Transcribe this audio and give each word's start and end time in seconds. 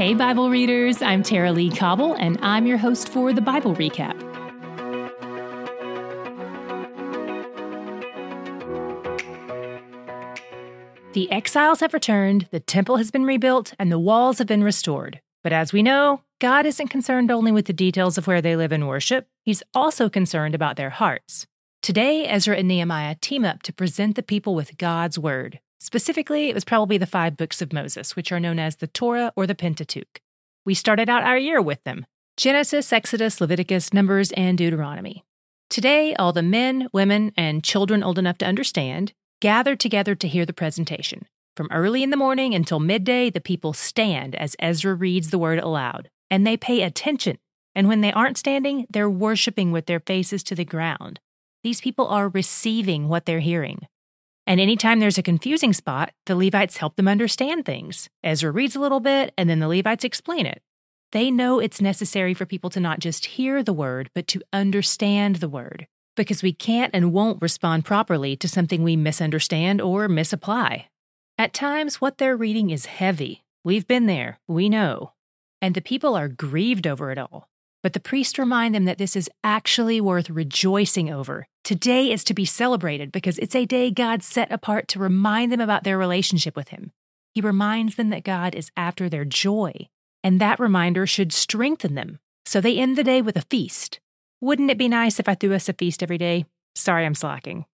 Hey, 0.00 0.14
Bible 0.14 0.48
readers, 0.48 1.02
I'm 1.02 1.22
Tara-Leigh 1.22 1.76
Cobble, 1.76 2.14
and 2.14 2.38
I'm 2.40 2.66
your 2.66 2.78
host 2.78 3.10
for 3.10 3.34
the 3.34 3.42
Bible 3.42 3.74
Recap. 3.74 4.18
The 11.12 11.30
exiles 11.30 11.80
have 11.80 11.92
returned, 11.92 12.48
the 12.50 12.60
temple 12.60 12.96
has 12.96 13.10
been 13.10 13.26
rebuilt, 13.26 13.74
and 13.78 13.92
the 13.92 13.98
walls 13.98 14.38
have 14.38 14.46
been 14.46 14.64
restored. 14.64 15.20
But 15.44 15.52
as 15.52 15.70
we 15.70 15.82
know, 15.82 16.22
God 16.38 16.64
isn't 16.64 16.88
concerned 16.88 17.30
only 17.30 17.52
with 17.52 17.66
the 17.66 17.74
details 17.74 18.16
of 18.16 18.26
where 18.26 18.40
they 18.40 18.56
live 18.56 18.72
and 18.72 18.88
worship, 18.88 19.28
He's 19.42 19.62
also 19.74 20.08
concerned 20.08 20.54
about 20.54 20.76
their 20.76 20.88
hearts. 20.88 21.46
Today, 21.82 22.26
Ezra 22.26 22.56
and 22.56 22.68
Nehemiah 22.68 23.16
team 23.20 23.44
up 23.44 23.60
to 23.64 23.72
present 23.74 24.16
the 24.16 24.22
people 24.22 24.54
with 24.54 24.78
God's 24.78 25.18
Word. 25.18 25.60
Specifically, 25.80 26.50
it 26.50 26.54
was 26.54 26.64
probably 26.64 26.98
the 26.98 27.06
five 27.06 27.36
books 27.36 27.62
of 27.62 27.72
Moses, 27.72 28.14
which 28.14 28.30
are 28.30 28.40
known 28.40 28.58
as 28.58 28.76
the 28.76 28.86
Torah 28.86 29.32
or 29.34 29.46
the 29.46 29.54
Pentateuch. 29.54 30.20
We 30.66 30.74
started 30.74 31.08
out 31.08 31.22
our 31.22 31.38
year 31.38 31.60
with 31.62 31.82
them 31.84 32.04
Genesis, 32.36 32.92
Exodus, 32.92 33.40
Leviticus, 33.40 33.92
Numbers, 33.92 34.30
and 34.32 34.58
Deuteronomy. 34.58 35.24
Today, 35.70 36.14
all 36.14 36.32
the 36.32 36.42
men, 36.42 36.88
women, 36.92 37.32
and 37.36 37.64
children 37.64 38.02
old 38.02 38.18
enough 38.18 38.38
to 38.38 38.46
understand 38.46 39.12
gather 39.40 39.74
together 39.74 40.14
to 40.14 40.28
hear 40.28 40.44
the 40.44 40.52
presentation. 40.52 41.26
From 41.56 41.68
early 41.70 42.02
in 42.02 42.10
the 42.10 42.16
morning 42.16 42.54
until 42.54 42.78
midday, 42.78 43.30
the 43.30 43.40
people 43.40 43.72
stand 43.72 44.34
as 44.34 44.56
Ezra 44.58 44.94
reads 44.94 45.30
the 45.30 45.38
word 45.38 45.58
aloud, 45.58 46.10
and 46.30 46.46
they 46.46 46.56
pay 46.56 46.82
attention. 46.82 47.38
And 47.74 47.88
when 47.88 48.02
they 48.02 48.12
aren't 48.12 48.36
standing, 48.36 48.86
they're 48.90 49.08
worshiping 49.08 49.72
with 49.72 49.86
their 49.86 50.00
faces 50.00 50.42
to 50.44 50.54
the 50.54 50.64
ground. 50.64 51.20
These 51.62 51.80
people 51.80 52.06
are 52.06 52.28
receiving 52.28 53.08
what 53.08 53.24
they're 53.24 53.40
hearing. 53.40 53.86
And 54.50 54.58
anytime 54.58 54.98
there's 54.98 55.16
a 55.16 55.22
confusing 55.22 55.72
spot, 55.72 56.12
the 56.26 56.34
Levites 56.34 56.78
help 56.78 56.96
them 56.96 57.06
understand 57.06 57.64
things. 57.64 58.10
Ezra 58.24 58.50
reads 58.50 58.74
a 58.74 58.80
little 58.80 58.98
bit, 58.98 59.32
and 59.38 59.48
then 59.48 59.60
the 59.60 59.68
Levites 59.68 60.02
explain 60.02 60.44
it. 60.44 60.60
They 61.12 61.30
know 61.30 61.60
it's 61.60 61.80
necessary 61.80 62.34
for 62.34 62.46
people 62.46 62.68
to 62.70 62.80
not 62.80 62.98
just 62.98 63.26
hear 63.26 63.62
the 63.62 63.72
word, 63.72 64.10
but 64.12 64.26
to 64.26 64.42
understand 64.52 65.36
the 65.36 65.48
word, 65.48 65.86
because 66.16 66.42
we 66.42 66.52
can't 66.52 66.92
and 66.92 67.12
won't 67.12 67.40
respond 67.40 67.84
properly 67.84 68.34
to 68.38 68.48
something 68.48 68.82
we 68.82 68.96
misunderstand 68.96 69.80
or 69.80 70.08
misapply. 70.08 70.88
At 71.38 71.54
times, 71.54 72.00
what 72.00 72.18
they're 72.18 72.36
reading 72.36 72.70
is 72.70 72.86
heavy. 72.86 73.44
We've 73.62 73.86
been 73.86 74.06
there, 74.06 74.40
we 74.48 74.68
know. 74.68 75.12
And 75.62 75.76
the 75.76 75.80
people 75.80 76.16
are 76.16 76.26
grieved 76.26 76.88
over 76.88 77.12
it 77.12 77.18
all. 77.18 77.48
But 77.84 77.92
the 77.92 78.00
priests 78.00 78.36
remind 78.36 78.74
them 78.74 78.86
that 78.86 78.98
this 78.98 79.14
is 79.14 79.30
actually 79.44 80.00
worth 80.00 80.28
rejoicing 80.28 81.08
over. 81.08 81.46
Today 81.70 82.10
is 82.10 82.24
to 82.24 82.34
be 82.34 82.44
celebrated 82.44 83.12
because 83.12 83.38
it's 83.38 83.54
a 83.54 83.64
day 83.64 83.92
God 83.92 84.24
set 84.24 84.50
apart 84.50 84.88
to 84.88 84.98
remind 84.98 85.52
them 85.52 85.60
about 85.60 85.84
their 85.84 85.96
relationship 85.96 86.56
with 86.56 86.70
Him. 86.70 86.90
He 87.32 87.40
reminds 87.40 87.94
them 87.94 88.10
that 88.10 88.24
God 88.24 88.56
is 88.56 88.72
after 88.76 89.08
their 89.08 89.24
joy, 89.24 89.88
and 90.24 90.40
that 90.40 90.58
reminder 90.58 91.06
should 91.06 91.32
strengthen 91.32 91.94
them. 91.94 92.18
So 92.44 92.60
they 92.60 92.76
end 92.76 92.98
the 92.98 93.04
day 93.04 93.22
with 93.22 93.36
a 93.36 93.46
feast. 93.48 94.00
Wouldn't 94.40 94.72
it 94.72 94.78
be 94.78 94.88
nice 94.88 95.20
if 95.20 95.28
I 95.28 95.36
threw 95.36 95.54
us 95.54 95.68
a 95.68 95.72
feast 95.72 96.02
every 96.02 96.18
day? 96.18 96.44
Sorry, 96.74 97.06
I'm 97.06 97.14
slacking. 97.14 97.66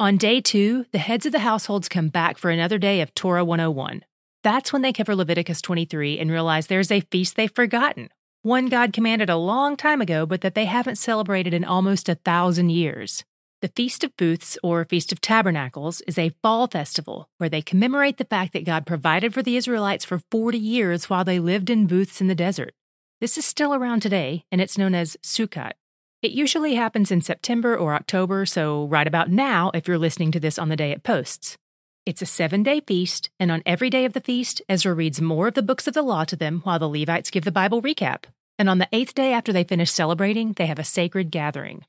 On 0.00 0.16
day 0.16 0.40
two, 0.40 0.86
the 0.92 0.98
heads 0.98 1.26
of 1.26 1.32
the 1.32 1.40
households 1.40 1.90
come 1.90 2.08
back 2.08 2.38
for 2.38 2.50
another 2.50 2.78
day 2.78 3.02
of 3.02 3.14
Torah 3.14 3.44
101. 3.44 4.02
That's 4.44 4.72
when 4.72 4.80
they 4.80 4.94
cover 4.94 5.14
Leviticus 5.14 5.60
23 5.60 6.18
and 6.18 6.30
realize 6.30 6.68
there's 6.68 6.90
a 6.90 7.02
feast 7.02 7.36
they've 7.36 7.54
forgotten 7.54 8.08
one 8.46 8.66
God 8.66 8.92
commanded 8.92 9.28
a 9.28 9.34
long 9.34 9.76
time 9.76 10.00
ago, 10.00 10.24
but 10.24 10.42
that 10.42 10.54
they 10.54 10.66
haven't 10.66 10.98
celebrated 10.98 11.52
in 11.52 11.64
almost 11.64 12.08
a 12.08 12.14
thousand 12.14 12.70
years. 12.70 13.24
The 13.60 13.72
Feast 13.74 14.04
of 14.04 14.16
Booths, 14.16 14.56
or 14.62 14.84
Feast 14.84 15.10
of 15.10 15.20
Tabernacles, 15.20 16.00
is 16.02 16.16
a 16.16 16.30
fall 16.44 16.68
festival 16.68 17.28
where 17.38 17.48
they 17.48 17.60
commemorate 17.60 18.18
the 18.18 18.24
fact 18.24 18.52
that 18.52 18.64
God 18.64 18.86
provided 18.86 19.34
for 19.34 19.42
the 19.42 19.56
Israelites 19.56 20.04
for 20.04 20.22
40 20.30 20.58
years 20.58 21.10
while 21.10 21.24
they 21.24 21.40
lived 21.40 21.70
in 21.70 21.88
booths 21.88 22.20
in 22.20 22.28
the 22.28 22.36
desert. 22.36 22.72
This 23.20 23.36
is 23.36 23.44
still 23.44 23.74
around 23.74 23.98
today, 23.98 24.44
and 24.52 24.60
it's 24.60 24.78
known 24.78 24.94
as 24.94 25.16
Sukkot. 25.24 25.72
It 26.22 26.30
usually 26.30 26.76
happens 26.76 27.10
in 27.10 27.22
September 27.22 27.76
or 27.76 27.94
October, 27.94 28.46
so 28.46 28.86
right 28.86 29.08
about 29.08 29.28
now 29.28 29.72
if 29.74 29.88
you're 29.88 29.98
listening 29.98 30.30
to 30.30 30.38
this 30.38 30.56
on 30.56 30.68
the 30.68 30.76
day 30.76 30.92
it 30.92 31.02
posts. 31.02 31.58
It's 32.04 32.22
a 32.22 32.26
seven 32.26 32.62
day 32.62 32.78
feast, 32.78 33.28
and 33.40 33.50
on 33.50 33.64
every 33.66 33.90
day 33.90 34.04
of 34.04 34.12
the 34.12 34.20
feast, 34.20 34.62
Ezra 34.68 34.94
reads 34.94 35.20
more 35.20 35.48
of 35.48 35.54
the 35.54 35.64
books 35.64 35.88
of 35.88 35.94
the 35.94 36.02
law 36.02 36.22
to 36.22 36.36
them 36.36 36.60
while 36.62 36.78
the 36.78 36.88
Levites 36.88 37.32
give 37.32 37.42
the 37.42 37.50
Bible 37.50 37.82
recap. 37.82 38.26
And 38.58 38.70
on 38.70 38.78
the 38.78 38.88
eighth 38.92 39.14
day 39.14 39.32
after 39.32 39.52
they 39.52 39.64
finish 39.64 39.90
celebrating, 39.90 40.52
they 40.54 40.66
have 40.66 40.78
a 40.78 40.84
sacred 40.84 41.30
gathering. 41.30 41.84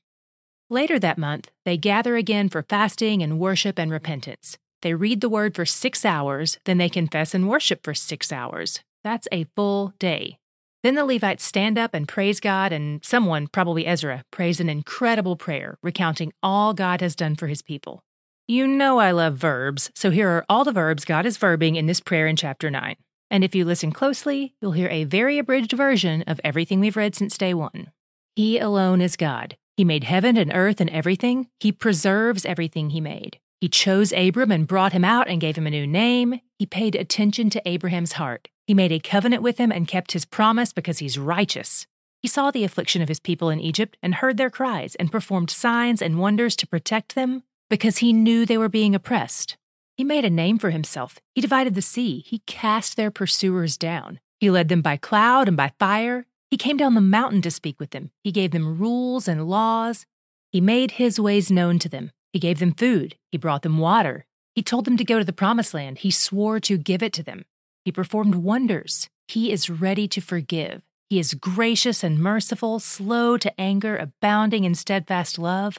Later 0.70 0.98
that 0.98 1.16
month, 1.16 1.50
they 1.64 1.78
gather 1.78 2.16
again 2.16 2.48
for 2.48 2.62
fasting 2.62 3.22
and 3.22 3.38
worship 3.38 3.78
and 3.78 3.90
repentance. 3.90 4.58
They 4.82 4.94
read 4.94 5.20
the 5.20 5.28
word 5.28 5.54
for 5.54 5.64
six 5.64 6.04
hours, 6.04 6.58
then 6.64 6.78
they 6.78 6.88
confess 6.90 7.34
and 7.34 7.48
worship 7.48 7.82
for 7.82 7.94
six 7.94 8.30
hours. 8.30 8.80
That's 9.02 9.28
a 9.32 9.46
full 9.56 9.94
day. 9.98 10.38
Then 10.82 10.94
the 10.94 11.04
Levites 11.04 11.42
stand 11.42 11.78
up 11.78 11.94
and 11.94 12.06
praise 12.06 12.38
God, 12.38 12.72
and 12.72 13.04
someone, 13.04 13.48
probably 13.48 13.86
Ezra, 13.86 14.24
prays 14.30 14.60
an 14.60 14.68
incredible 14.68 15.36
prayer 15.36 15.78
recounting 15.82 16.32
all 16.42 16.74
God 16.74 17.00
has 17.00 17.16
done 17.16 17.34
for 17.34 17.48
his 17.48 17.62
people. 17.62 18.04
You 18.46 18.66
know 18.66 18.98
I 18.98 19.10
love 19.10 19.36
verbs, 19.36 19.90
so 19.94 20.10
here 20.10 20.28
are 20.28 20.44
all 20.48 20.64
the 20.64 20.72
verbs 20.72 21.04
God 21.04 21.26
is 21.26 21.36
verbing 21.36 21.76
in 21.76 21.86
this 21.86 22.00
prayer 22.00 22.26
in 22.26 22.36
chapter 22.36 22.70
9. 22.70 22.94
And 23.30 23.44
if 23.44 23.54
you 23.54 23.64
listen 23.64 23.92
closely, 23.92 24.54
you'll 24.60 24.72
hear 24.72 24.88
a 24.88 25.04
very 25.04 25.38
abridged 25.38 25.72
version 25.72 26.22
of 26.22 26.40
everything 26.42 26.80
we've 26.80 26.96
read 26.96 27.14
since 27.14 27.36
day 27.36 27.54
one. 27.54 27.92
He 28.34 28.58
alone 28.58 29.00
is 29.00 29.16
God. 29.16 29.56
He 29.76 29.84
made 29.84 30.04
heaven 30.04 30.36
and 30.36 30.52
earth 30.54 30.80
and 30.80 30.90
everything. 30.90 31.48
He 31.60 31.72
preserves 31.72 32.44
everything 32.44 32.90
he 32.90 33.00
made. 33.00 33.38
He 33.60 33.68
chose 33.68 34.12
Abram 34.12 34.52
and 34.52 34.66
brought 34.66 34.92
him 34.92 35.04
out 35.04 35.28
and 35.28 35.40
gave 35.40 35.56
him 35.56 35.66
a 35.66 35.70
new 35.70 35.86
name. 35.86 36.40
He 36.58 36.66
paid 36.66 36.94
attention 36.94 37.50
to 37.50 37.68
Abraham's 37.68 38.12
heart. 38.12 38.48
He 38.66 38.74
made 38.74 38.92
a 38.92 39.00
covenant 39.00 39.42
with 39.42 39.58
him 39.58 39.72
and 39.72 39.88
kept 39.88 40.12
his 40.12 40.24
promise 40.24 40.72
because 40.72 40.98
he's 40.98 41.18
righteous. 41.18 41.86
He 42.20 42.28
saw 42.28 42.50
the 42.50 42.64
affliction 42.64 43.02
of 43.02 43.08
his 43.08 43.20
people 43.20 43.50
in 43.50 43.60
Egypt 43.60 43.96
and 44.02 44.16
heard 44.16 44.36
their 44.36 44.50
cries 44.50 44.94
and 44.96 45.12
performed 45.12 45.50
signs 45.50 46.02
and 46.02 46.18
wonders 46.18 46.56
to 46.56 46.66
protect 46.66 47.14
them 47.14 47.42
because 47.70 47.98
he 47.98 48.12
knew 48.12 48.44
they 48.44 48.58
were 48.58 48.68
being 48.68 48.94
oppressed. 48.94 49.56
He 49.98 50.04
made 50.04 50.24
a 50.24 50.30
name 50.30 50.58
for 50.58 50.70
himself. 50.70 51.18
He 51.34 51.40
divided 51.40 51.74
the 51.74 51.82
sea. 51.82 52.24
He 52.24 52.38
cast 52.46 52.96
their 52.96 53.10
pursuers 53.10 53.76
down. 53.76 54.20
He 54.38 54.48
led 54.48 54.68
them 54.68 54.80
by 54.80 54.96
cloud 54.96 55.48
and 55.48 55.56
by 55.56 55.72
fire. 55.80 56.24
He 56.52 56.56
came 56.56 56.76
down 56.76 56.94
the 56.94 57.00
mountain 57.00 57.42
to 57.42 57.50
speak 57.50 57.80
with 57.80 57.90
them. 57.90 58.12
He 58.22 58.30
gave 58.30 58.52
them 58.52 58.78
rules 58.78 59.26
and 59.26 59.48
laws. 59.48 60.06
He 60.52 60.60
made 60.60 60.92
his 60.92 61.18
ways 61.18 61.50
known 61.50 61.80
to 61.80 61.88
them. 61.88 62.12
He 62.32 62.38
gave 62.38 62.60
them 62.60 62.74
food. 62.74 63.16
He 63.32 63.38
brought 63.38 63.62
them 63.62 63.78
water. 63.78 64.24
He 64.54 64.62
told 64.62 64.84
them 64.84 64.96
to 64.98 65.04
go 65.04 65.18
to 65.18 65.24
the 65.24 65.32
promised 65.32 65.74
land. 65.74 65.98
He 65.98 66.12
swore 66.12 66.60
to 66.60 66.78
give 66.78 67.02
it 67.02 67.12
to 67.14 67.24
them. 67.24 67.44
He 67.84 67.90
performed 67.90 68.36
wonders. 68.36 69.08
He 69.26 69.50
is 69.50 69.68
ready 69.68 70.06
to 70.08 70.20
forgive. 70.20 70.82
He 71.10 71.18
is 71.18 71.34
gracious 71.34 72.04
and 72.04 72.20
merciful, 72.20 72.78
slow 72.78 73.36
to 73.38 73.60
anger, 73.60 73.96
abounding 73.96 74.62
in 74.62 74.76
steadfast 74.76 75.40
love. 75.40 75.78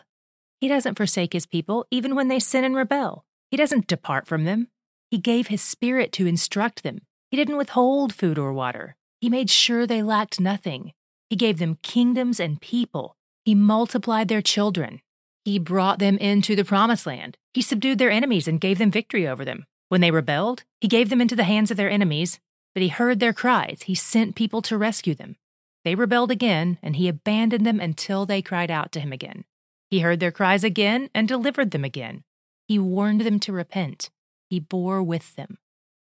He 0.59 0.67
doesn't 0.67 0.95
forsake 0.95 1.31
his 1.31 1.45
people, 1.45 1.85
even 1.89 2.15
when 2.15 2.27
they 2.27 2.39
sin 2.39 2.65
and 2.65 2.75
rebel. 2.75 3.23
He 3.51 3.57
doesn't 3.57 3.87
depart 3.87 4.27
from 4.27 4.45
them. 4.45 4.67
He 5.09 5.17
gave 5.17 5.47
his 5.47 5.61
spirit 5.61 6.11
to 6.13 6.27
instruct 6.27 6.83
them. 6.83 7.01
He 7.31 7.37
didn't 7.37 7.57
withhold 7.57 8.13
food 8.13 8.37
or 8.37 8.53
water. 8.53 8.95
He 9.21 9.29
made 9.29 9.49
sure 9.49 9.85
they 9.85 10.03
lacked 10.03 10.39
nothing. 10.39 10.93
He 11.29 11.35
gave 11.35 11.59
them 11.59 11.77
kingdoms 11.81 12.39
and 12.39 12.61
people. 12.61 13.15
He 13.43 13.55
multiplied 13.55 14.27
their 14.27 14.41
children. 14.41 15.01
He 15.45 15.59
brought 15.59 15.99
them 15.99 16.17
into 16.17 16.55
the 16.55 16.65
promised 16.65 17.05
land. 17.05 17.37
He 17.53 17.61
subdued 17.61 17.97
their 17.97 18.11
enemies 18.11 18.47
and 18.47 18.61
gave 18.61 18.77
them 18.77 18.91
victory 18.91 19.27
over 19.27 19.43
them. 19.43 19.65
When 19.89 20.01
they 20.01 20.11
rebelled, 20.11 20.63
he 20.79 20.87
gave 20.87 21.09
them 21.09 21.21
into 21.21 21.35
the 21.35 21.43
hands 21.43 21.71
of 21.71 21.77
their 21.77 21.89
enemies, 21.89 22.39
but 22.75 22.83
he 22.83 22.89
heard 22.89 23.19
their 23.19 23.33
cries. 23.33 23.83
He 23.83 23.95
sent 23.95 24.35
people 24.35 24.61
to 24.63 24.77
rescue 24.77 25.15
them. 25.15 25.37
They 25.83 25.95
rebelled 25.95 26.29
again, 26.29 26.77
and 26.83 26.95
he 26.95 27.07
abandoned 27.07 27.65
them 27.65 27.79
until 27.79 28.25
they 28.25 28.41
cried 28.41 28.69
out 28.69 28.91
to 28.91 28.99
him 28.99 29.11
again. 29.11 29.45
He 29.89 30.01
heard 30.01 30.19
their 30.19 30.31
cries 30.31 30.63
again 30.63 31.09
and 31.15 31.27
delivered 31.27 31.71
them 31.71 31.83
again. 31.83 32.23
He 32.69 32.77
warned 32.77 33.21
them 33.21 33.39
to 33.39 33.51
repent. 33.51 34.11
He 34.47 34.59
bore 34.59 35.01
with 35.01 35.35
them. 35.35 35.57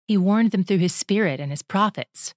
He 0.07 0.17
warned 0.17 0.49
them 0.49 0.63
through 0.63 0.79
his 0.79 0.95
Spirit 0.95 1.39
and 1.39 1.51
his 1.51 1.61
prophets. 1.61 2.33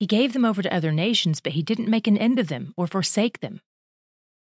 He 0.00 0.06
gave 0.08 0.32
them 0.32 0.44
over 0.44 0.60
to 0.60 0.74
other 0.74 0.90
nations, 0.90 1.40
but 1.40 1.52
he 1.52 1.62
didn't 1.62 1.88
make 1.88 2.08
an 2.08 2.18
end 2.18 2.40
of 2.40 2.48
them 2.48 2.74
or 2.76 2.88
forsake 2.88 3.38
them. 3.38 3.60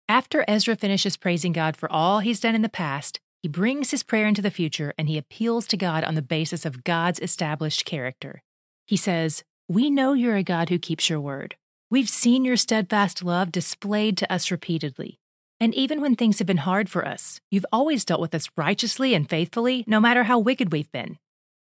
After 0.09 0.47
Ezra 0.49 0.77
finishes 0.77 1.19
praising 1.19 1.53
God 1.53 1.77
for 1.77 1.93
all 1.93 2.21
he's 2.21 2.41
done 2.41 2.55
in 2.55 2.63
the 2.63 2.71
past, 2.71 3.21
he 3.43 3.49
brings 3.49 3.91
his 3.91 4.03
prayer 4.03 4.27
into 4.27 4.41
the 4.41 4.51
future 4.51 4.95
and 4.97 5.11
he 5.11 5.19
appeals 5.19 5.67
to 5.67 5.77
God 5.77 6.05
on 6.05 6.15
the 6.15 6.23
basis 6.23 6.65
of 6.65 6.83
God's 6.83 7.21
established 7.21 7.85
character. 7.85 8.43
He 8.87 8.97
says, 8.97 9.45
We 9.69 9.91
know 9.91 10.15
you're 10.15 10.37
a 10.37 10.43
God 10.43 10.71
who 10.71 10.79
keeps 10.79 11.11
your 11.11 11.21
word. 11.21 11.55
We've 11.91 12.09
seen 12.09 12.47
your 12.47 12.57
steadfast 12.57 13.23
love 13.23 13.53
displayed 13.53 14.17
to 14.17 14.33
us 14.33 14.51
repeatedly. 14.51 15.21
And 15.61 15.75
even 15.75 16.01
when 16.01 16.15
things 16.15 16.39
have 16.39 16.47
been 16.47 16.59
hard 16.59 16.89
for 16.89 17.07
us, 17.07 17.41
you've 17.51 17.67
always 17.73 18.05
dealt 18.05 18.21
with 18.21 18.35
us 18.35 18.49
righteously 18.57 19.15
and 19.15 19.29
faithfully, 19.29 19.85
no 19.87 19.99
matter 20.01 20.25
how 20.25 20.39
wicked 20.39 20.73
we've 20.73 20.91
been. 20.93 21.19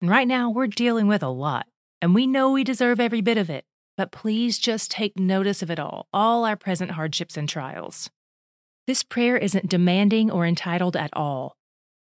And 0.01 0.11
right 0.11 0.29
now, 0.29 0.51
we're 0.51 0.67
dealing 0.67 1.09
with 1.09 1.23
a 1.23 1.29
lot, 1.29 1.67
and 2.03 2.15
we 2.15 2.27
know 2.27 2.51
we 2.51 2.65
deserve 2.65 3.01
every 3.01 3.21
bit 3.23 3.39
of 3.39 3.49
it. 3.49 3.65
But 3.97 4.13
please 4.13 4.59
just 4.59 4.91
take 4.91 5.19
notice 5.19 5.63
of 5.63 5.71
it 5.71 5.81
all, 5.81 6.07
all 6.13 6.45
our 6.45 6.55
present 6.57 6.93
hardships 6.93 7.37
and 7.37 7.49
trials. 7.49 8.11
This 8.87 9.03
prayer 9.03 9.37
isn't 9.37 9.69
demanding 9.69 10.31
or 10.31 10.47
entitled 10.47 10.97
at 10.97 11.11
all. 11.15 11.57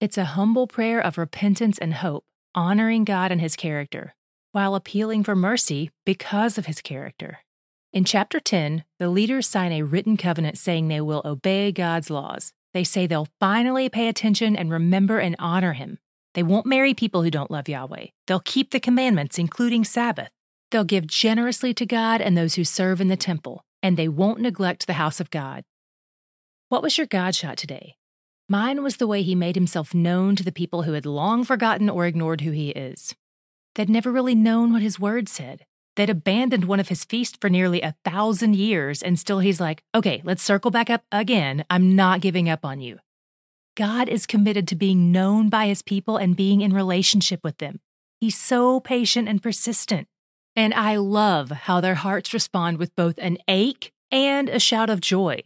It's 0.00 0.18
a 0.18 0.24
humble 0.36 0.66
prayer 0.66 1.00
of 1.00 1.18
repentance 1.18 1.78
and 1.78 1.94
hope, 1.94 2.24
honoring 2.54 3.04
God 3.04 3.32
and 3.32 3.40
His 3.40 3.56
character. 3.56 4.14
while 4.52 4.74
appealing 4.74 5.24
for 5.24 5.36
mercy 5.36 5.90
because 6.04 6.58
of 6.58 6.66
his 6.66 6.80
character. 6.82 7.38
In 7.92 8.04
chapter 8.04 8.38
10, 8.38 8.84
the 9.00 9.08
leaders 9.08 9.48
sign 9.48 9.72
a 9.72 9.82
written 9.82 10.16
covenant 10.16 10.56
saying 10.56 10.86
they 10.86 11.00
will 11.00 11.22
obey 11.24 11.72
God's 11.72 12.08
laws. 12.08 12.52
They 12.72 12.84
say 12.84 13.08
they'll 13.08 13.26
finally 13.40 13.88
pay 13.88 14.06
attention 14.06 14.54
and 14.54 14.70
remember 14.70 15.18
and 15.18 15.34
honor 15.40 15.72
him. 15.72 15.98
They 16.34 16.44
won't 16.44 16.66
marry 16.66 16.94
people 16.94 17.24
who 17.24 17.32
don't 17.32 17.50
love 17.50 17.68
Yahweh. 17.68 18.06
They'll 18.28 18.38
keep 18.38 18.70
the 18.70 18.78
commandments, 18.78 19.40
including 19.40 19.82
Sabbath. 19.82 20.28
They'll 20.70 20.84
give 20.84 21.08
generously 21.08 21.74
to 21.74 21.84
God 21.84 22.20
and 22.20 22.38
those 22.38 22.54
who 22.54 22.62
serve 22.62 23.00
in 23.00 23.08
the 23.08 23.16
temple, 23.16 23.64
and 23.82 23.96
they 23.96 24.06
won't 24.06 24.40
neglect 24.40 24.86
the 24.86 24.92
house 24.92 25.18
of 25.18 25.32
God. 25.32 25.64
What 26.68 26.84
was 26.84 26.96
your 26.96 27.08
God 27.08 27.34
shot 27.34 27.56
today? 27.56 27.96
Mine 28.48 28.84
was 28.84 28.98
the 28.98 29.08
way 29.08 29.22
he 29.22 29.34
made 29.34 29.56
himself 29.56 29.94
known 29.94 30.36
to 30.36 30.44
the 30.44 30.52
people 30.52 30.84
who 30.84 30.92
had 30.92 31.06
long 31.06 31.42
forgotten 31.42 31.90
or 31.90 32.06
ignored 32.06 32.42
who 32.42 32.52
he 32.52 32.70
is. 32.70 33.16
They'd 33.74 33.90
never 33.90 34.12
really 34.12 34.36
known 34.36 34.72
what 34.72 34.82
his 34.82 35.00
word 35.00 35.28
said. 35.28 35.66
They'd 35.96 36.10
abandoned 36.10 36.64
one 36.64 36.80
of 36.80 36.88
his 36.88 37.04
feasts 37.04 37.36
for 37.40 37.50
nearly 37.50 37.82
a 37.82 37.94
thousand 38.04 38.56
years, 38.56 39.02
and 39.02 39.18
still 39.18 39.40
he's 39.40 39.60
like, 39.60 39.82
okay, 39.94 40.22
let's 40.24 40.42
circle 40.42 40.70
back 40.70 40.88
up 40.88 41.02
again. 41.10 41.64
I'm 41.68 41.96
not 41.96 42.20
giving 42.20 42.48
up 42.48 42.64
on 42.64 42.80
you. 42.80 42.98
God 43.76 44.08
is 44.08 44.26
committed 44.26 44.68
to 44.68 44.76
being 44.76 45.12
known 45.12 45.48
by 45.48 45.66
his 45.66 45.82
people 45.82 46.16
and 46.16 46.36
being 46.36 46.60
in 46.60 46.72
relationship 46.72 47.40
with 47.42 47.58
them. 47.58 47.80
He's 48.20 48.36
so 48.36 48.80
patient 48.80 49.28
and 49.28 49.42
persistent. 49.42 50.06
And 50.56 50.74
I 50.74 50.96
love 50.96 51.50
how 51.50 51.80
their 51.80 51.94
hearts 51.94 52.34
respond 52.34 52.78
with 52.78 52.94
both 52.96 53.16
an 53.18 53.38
ache 53.48 53.92
and 54.10 54.48
a 54.48 54.58
shout 54.58 54.90
of 54.90 55.00
joy. 55.00 55.42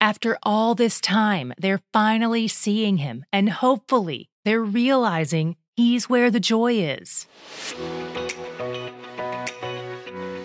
After 0.00 0.38
all 0.42 0.74
this 0.74 1.00
time, 1.00 1.52
they're 1.58 1.80
finally 1.92 2.46
seeing 2.46 2.98
him, 2.98 3.24
and 3.32 3.50
hopefully, 3.50 4.28
they're 4.44 4.62
realizing 4.62 5.56
he's 5.76 6.08
where 6.08 6.30
the 6.30 6.40
joy 6.40 6.74
is. 6.74 7.26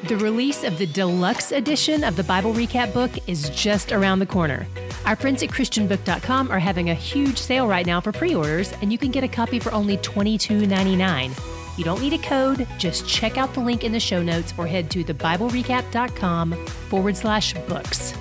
The 0.08 0.18
release 0.18 0.66
of 0.66 0.78
the 0.78 0.86
deluxe 0.86 1.54
edition 1.54 2.04
of 2.04 2.18
the 2.18 2.26
Bible 2.26 2.52
Recap 2.54 2.94
book 2.94 3.10
is 3.26 3.50
just 3.52 3.94
around 3.94 4.20
the 4.20 4.26
corner. 4.26 4.68
Our 5.06 5.16
friends 5.16 5.42
at 5.44 5.50
ChristianBook.com 5.50 6.52
are 6.52 6.60
having 6.60 6.90
a 6.90 6.94
huge 6.94 7.38
sale 7.38 7.68
right 7.68 7.86
now 7.86 8.02
for 8.02 8.12
pre 8.12 8.36
orders, 8.36 8.74
and 8.82 8.92
you 8.92 8.98
can 8.98 9.12
get 9.12 9.24
a 9.24 9.30
copy 9.30 9.60
for 9.60 9.72
only 9.72 9.96
$22.99. 10.00 11.78
You 11.78 11.86
don't 11.86 12.02
need 12.02 12.12
a 12.12 12.18
code, 12.18 12.68
just 12.78 13.08
check 13.08 13.38
out 13.38 13.54
the 13.54 13.62
link 13.62 13.86
in 13.86 13.94
the 13.94 14.00
show 14.00 14.22
notes 14.22 14.54
or 14.58 14.68
head 14.68 14.92
to 14.92 15.06
thebiblerecap.com 15.06 16.52
forward 16.66 17.16
slash 17.16 17.54
books. 17.70 18.14